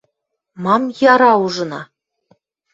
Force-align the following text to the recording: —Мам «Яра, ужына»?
—Мам 0.63 0.83
«Яра, 1.11 1.31
ужына»? 1.45 1.81